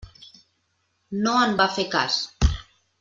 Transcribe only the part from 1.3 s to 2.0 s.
en va fer